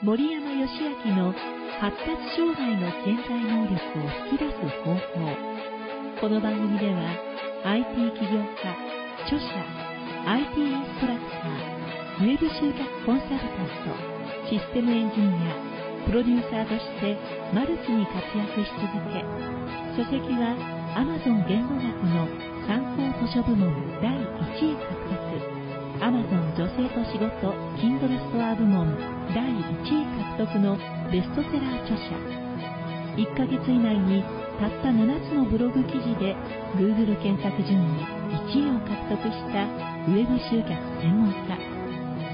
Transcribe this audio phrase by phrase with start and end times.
[0.00, 0.70] 森山義
[1.06, 1.34] 明の
[1.80, 4.54] 発達障害の潜在能力を引き出す
[4.86, 5.00] 方法。
[6.20, 7.02] この番組では
[7.64, 8.78] IT 起業家
[9.26, 9.44] 著者
[10.24, 13.98] IT インストラクターウェブ集客コンサルタント
[14.46, 17.18] システムエンジニアプロデューサーとして
[17.52, 19.18] マルチに活躍し続け
[19.98, 20.54] 書籍は
[20.94, 22.30] Amazon 言語学の
[22.70, 24.94] 参考図書部門第1位獲
[25.42, 25.57] 得。
[26.00, 28.86] Amazon 女性と仕事 Kindle ストア部門
[29.34, 30.06] 第1位
[30.38, 30.78] 獲得の
[31.10, 32.14] ベストセラー著者。
[33.16, 34.22] 1ヶ月以内に
[34.60, 36.36] たった7つのブログ記事で
[36.78, 38.06] Google 検索順位
[38.46, 39.66] 1位を獲得した
[40.06, 40.70] ウェブ集客
[41.02, 41.58] 専門家。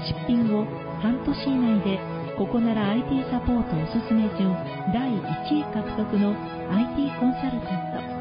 [0.05, 0.65] 出品後
[1.01, 1.99] 半年以内で
[2.37, 4.53] ここなら IT サポートおすすめ順
[4.93, 6.35] 第1位獲得の
[6.69, 8.15] IT コンサルタント。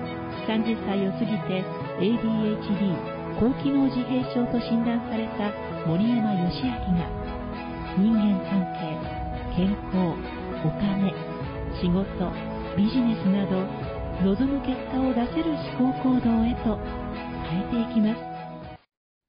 [0.49, 1.65] 30歳を過ぎて
[2.01, 3.14] ADHD
[3.45, 5.53] 高機能自閉症と診断された
[5.87, 7.05] 森山義明が
[7.93, 8.97] 人間関係
[9.55, 10.17] 健康
[10.65, 11.13] お金
[11.77, 12.09] 仕事
[12.75, 13.61] ビジネスなど
[14.25, 16.79] 望む結果を出せる思考行動へと
[17.45, 18.35] 変えていきます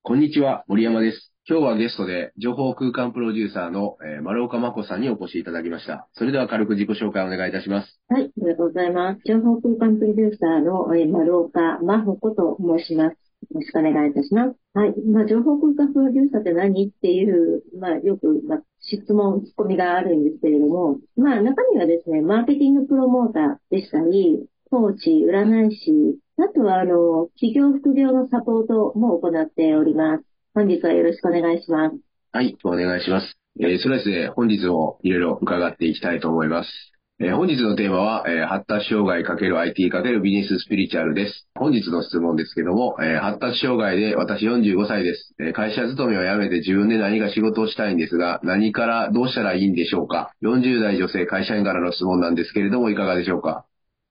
[0.02, 1.34] こんにちは、森山です。
[1.50, 6.08] 今日はゲストで、情報空間プロデューサーの、えー丸岡真子さんにお越しいただきました。
[6.14, 8.00] それでは軽く自己紹介をお願いいたします。
[8.08, 9.22] はい、ありがとうございます。
[9.26, 13.25] 情報空間プロデューサーの、えー、丸岡真帆子と申します。
[13.56, 14.56] よろしくお願いいたします。
[14.74, 14.94] はい。
[15.08, 30.26] まあ、情報空間プロデューサーって何っていう、まあ、よく、まあ、質問、ツッコミがあるんですけれども、まあ、中にはですね、マーケティングプロモーターでしたり、コーチ、占い師、あとは、あの、企業副業のサポートも行っております。
[30.54, 31.96] 本日はよろしくお願いします。
[32.34, 33.38] はい、お願いします。
[33.62, 36.95] えーそれですね、本日もいろいろ伺っていきたいと思います。
[37.18, 41.48] えー本日のテーマは、えー発達障害 ×IT× ビジネススピリチュアルです。
[41.56, 45.34] 本日の質問ですけども、えー発達障害で私45歳です。
[45.40, 53.66] え会社勤めを辞めて自分で何か仕事をしたいんですが、何からどうしたらいいんでしょうか ?40 代女性会社員からの質問なんですけれども、いかがでしょうか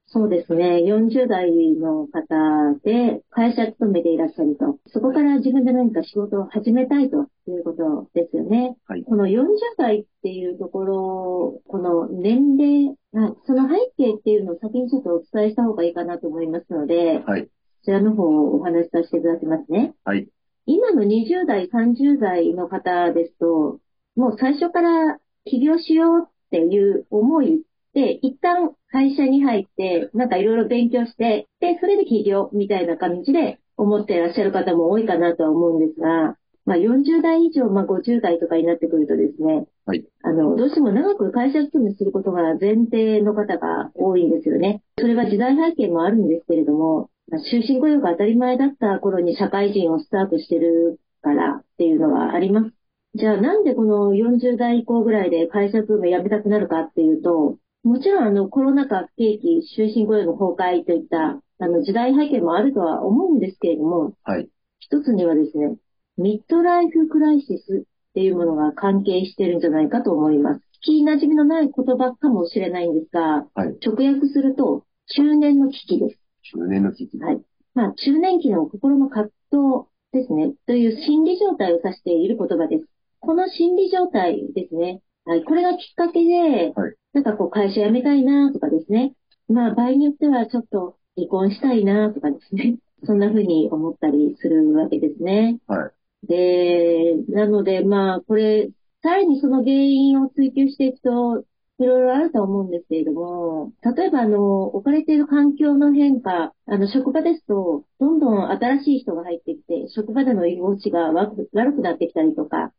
[0.07, 0.83] そうですね。
[0.85, 8.77] 40代の方で会社勤めていらっしゃると、そこから自分で何か仕事を始めたいということですよね。
[8.85, 9.47] はいこの40
[9.77, 17.45] 代っていうところ、この年齢、あその背景っていうのを先にちょっとお伝えした方がいいかなと思いますので、はい。
[17.45, 17.49] こ
[17.83, 19.95] ちらの方をお話しさせていただきますね。
[20.03, 20.27] はい。
[20.67, 23.79] 今の20代、30代の方ですと、
[24.15, 27.63] もう最初から起業しようっていう思い
[27.93, 40.05] で、一旦会社に入って、なんかいろいろ勉強して、で、それで起業みたいな感じで思っていらっしゃる方も多いかなとは思うんですが、まあ40代以上、まあ50代とかになってくるとですね、はい。
[40.23, 44.81] あの、どうしても長く会社勤めすることが前提の方が多いんですよね。
[44.97, 52.71] それは時代背景もあるんですけれども、まあ終身雇用が当たり前だった頃に社会人をスタートしてるからっていうのはあります。
[53.15, 64.49] じゃあなんでこの40代以降ぐらいで会社勤め辞めたくなるかっていうと、もちろんあのコロナ禍、景気、終身雇用の崩壊といったあの時代背景もあるとは思うんですけれども、はい。
[64.79, 65.77] 一つにはですね、
[66.17, 70.61] ミッドライフクライシスっていうものが関係してるんじゃないかと思います。
[70.81, 73.77] 聞き馴染みのない言葉かもしれないんですが、はい。
[73.85, 74.83] 直訳すると、
[75.15, 76.19] 中年の危機です。
[76.57, 77.19] 中年の危機。
[77.19, 77.41] はい。
[77.75, 82.85] まあ、中年期の心の葛藤ですね、という心理状態を指している言葉です。
[83.19, 85.43] この心理状態ですね、はい。
[85.43, 89.13] これがきっかけで、はいなんかこう会社辞めたいなとかですね、
[89.47, 95.59] まあ場合によってはちょっと離婚したいなとかですね、 そんな風に思ったりするわけですね。
[95.65, 95.91] は
[96.23, 96.27] い。
[96.27, 98.69] で、なので、まあ、これ、
[99.01, 101.45] さらにその原因を追求していくと、
[101.77, 112.71] いろいろあると思うんですけれども、例えば、あの、置かれている環境の変化、あの、職場ですと、どんどん新しい人が入ってきて、職場での居心地が悪くなってきたりとか、はい。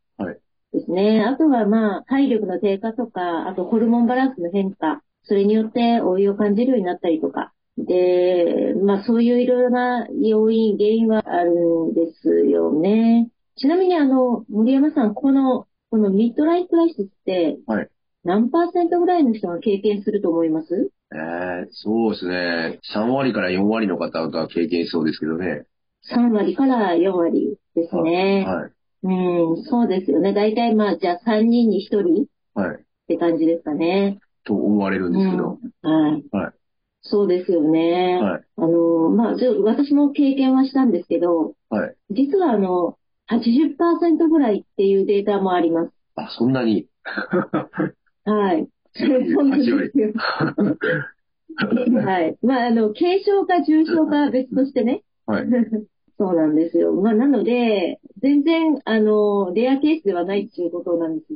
[0.87, 1.23] ですね。
[1.23, 11.51] あとは、まあ、体力の低下とか、あとホルモンバランスの変化、それによって老いを感じるようになったりとか、で、まあそういういろいろな要因、原因はある
[11.91, 13.29] んですよね。
[13.57, 17.89] ちなみにあの、森山さん、この、このミッドライフクライシスってはい。
[18.23, 20.91] 何パーセントぐらいの人が経験すると思います？
[21.13, 22.79] えー、そうですね。
[22.93, 25.63] 3割から4割の方が経験しそうですけどね。
[26.13, 28.43] ?3 割から4割ですね。
[28.45, 28.71] はい。
[29.03, 30.33] うん、そうですよね。
[30.33, 32.85] 大体まあ、じゃあ3人に1人っはい。
[33.07, 34.19] て感じですかね。
[34.43, 35.59] と思われるんですけど。
[35.81, 36.23] はい。
[36.31, 36.53] はい。
[37.01, 38.19] そうですよね。
[38.21, 38.43] はい。
[38.57, 41.95] あの、まあ、じゃあ私も経験はしたんですけど、はい。
[42.09, 42.97] 実はあの、
[43.27, 45.91] 80%ぐらいっていうデータもあります。
[46.15, 46.87] あ、そんなに？
[48.25, 48.67] はい。
[48.95, 50.13] そうなんですよ。
[51.57, 52.37] はい。
[52.41, 55.03] まあ、あの、軽症か重症かは別としてね。
[55.25, 55.45] はい。
[56.17, 56.93] そうなんですよ。
[56.93, 61.27] まあ、なので、全然、あの、レアケースではないっていうことなんです。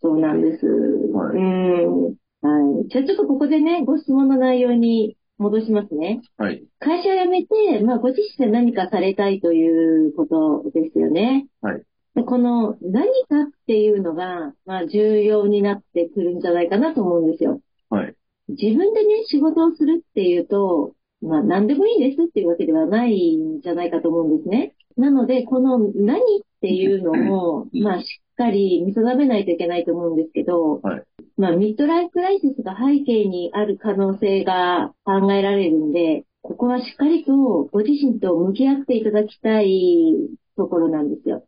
[0.00, 0.66] そうなんです。
[0.66, 2.04] はいうん。
[2.42, 2.88] はい。
[2.88, 6.20] じゃあちょっとここでね、ご質問の内容に戻しますね。
[6.36, 6.62] はい。
[6.78, 11.46] 会社を辞めて、まあ、ご自身で何かされたいということですよね。
[11.62, 11.82] はい。
[12.14, 17.60] でこの何かっていうのが、まあ、重要になってくるんじゃないかなと思うんですよ。
[17.88, 18.14] はい。
[18.48, 20.94] 自分でね、仕事をするっていうと、
[21.24, 24.74] まあ、何でもいいですっていうわけではないんじゃないかと思うんですね。
[24.96, 26.22] なので、この何っ
[26.60, 31.02] ていうのも、 まあ、しっかり見定めないといけないと思うんですけど、はい
[31.36, 37.32] まあ、ミッドライフクライシスが背景にある可能性が考えられるんで、ここはしっかりと
[37.72, 40.14] ご自身と向き合っていただきたい
[40.56, 41.46] ところなんですよ。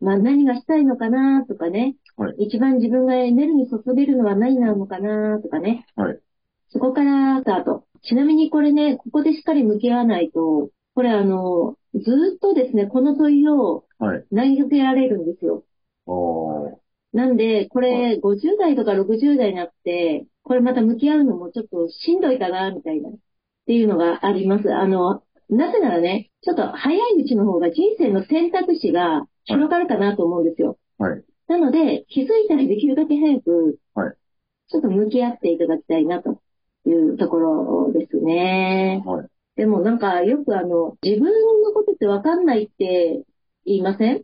[0.00, 6.20] まあ、何がしたいのかなとかね、はい一番自分がエネルギー注げるのは何なのかなとかね、はい。
[6.68, 7.87] そこからスタート。
[8.02, 14.24] ちなみにこれね、ここでしっかり向き合わないと、これあの、ずーっとですね、この問いをはい。
[14.30, 15.64] 投げかけられるんですよ。
[16.06, 16.78] あー
[17.12, 23.12] なんで、これ50代とか60代になって、これまた向き合うのもちょっとしんどいかな、みたいな、っ
[23.66, 24.72] ていうのがあります。
[24.72, 30.78] あの、なぜならね、ちょっと早いうちの方が人生の選択肢が広がるかなと思うんですよ。
[30.98, 31.24] はい。
[31.48, 34.14] なので、気づいたらできるだけ早く、はい
[34.70, 36.42] ちょっと向き合っていただきたいなと
[36.90, 39.02] いうところですね。
[39.04, 39.26] はい。
[39.56, 41.32] でもなんかよくあの、自分
[41.62, 43.24] のことってわかんないって
[43.64, 44.16] 言いません？
[44.18, 44.22] い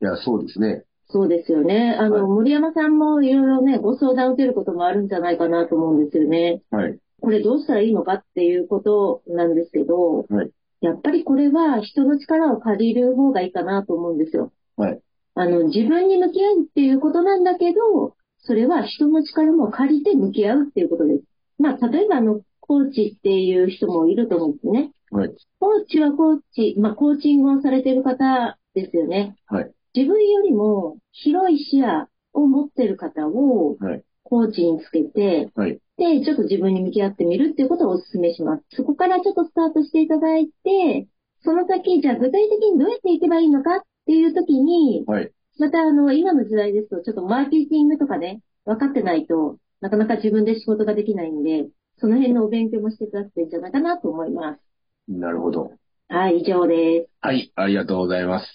[0.00, 0.84] や、そうですね。
[1.08, 1.96] そうですよね。
[1.98, 6.62] あの、はい森山さんもいろいろね、ご相談を受けることもあるんじゃないかなと思うんですよね。
[6.70, 6.98] はい。
[7.20, 10.50] これどうしたらいいのかっていうことなんですけど、はい
[10.82, 14.50] やっぱりこれは人の力を借りる方がいいかなと思うんですよ。
[14.78, 15.00] はい。
[15.34, 21.24] あの、自分に向き合うっていうことなんだけど、それは人の力も借りて向き合うっていうことです。
[21.60, 24.92] まあ、例えばあの、コーチっていう人もいると思うんですね。
[25.10, 25.30] はい。
[25.58, 29.36] コーチはコーチ、まあ、コーチングをされている方ですよね。
[29.46, 29.70] はい。
[29.94, 34.02] 自分よりも広い視野を持ってる方をはい。
[34.22, 35.80] コーチにつけて、はい。
[35.96, 38.64] で、ちょっと自分に向き合ってみるっていうことをお勧めします。
[38.70, 41.08] そこからちょっとスタートしていただいて、
[41.42, 45.32] その先、じゃあ具体的にどうやっていけばいいのかっていう時に、はい。
[45.58, 51.68] またあの、今の時代ですと、ちょっとマーケティングとかね、分かってないとなかなか自分で仕事ができないんで、
[51.98, 54.60] その辺のお勉強もしてくださってんじゃないかなと思います。
[55.08, 55.72] なるほど。
[56.08, 57.10] はい、以上です。
[57.20, 58.46] はい、ありがとうございます。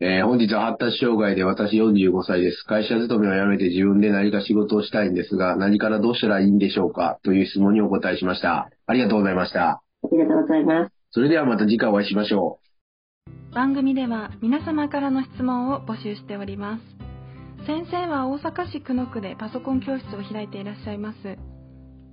[0.00, 2.62] えー本日は発達障害で私45歳です。
[2.62, 8.70] 会社勤めを辞めて自分で何か仕事をしたいんですが、何からどうしたらいいんでしょうかという質問にお答えしました。
[8.86, 9.70] ありがとうございました。
[9.70, 9.82] あ
[10.12, 10.98] りがとうございます。
[11.10, 12.60] それではまた次回お会いしましょ
[13.54, 17.07] 番組では皆様からの質問を募集しております
[17.66, 21.38] 先生は大阪市久野区でパソコン教室を開いていらっしゃいます。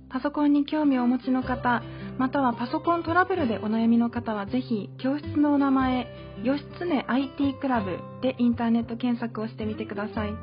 [0.08, 1.82] パソコンに興味をお持ちの方
[2.16, 6.06] またはパソコントラブルでお悩みの方はぜひ教室のお名前
[6.44, 10.34] 「義経 IT クラブ」でインターネット検索をしてみてください。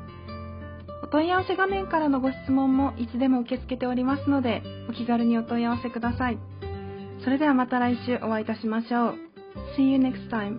[1.02, 6.38] お問い合わせ画面からのご質問もいつでも受け付けておりますのでお気軽にお問い合わせください。
[7.22, 9.14] それではまた来週お会いいたしましょう。
[9.78, 10.58] See you next time.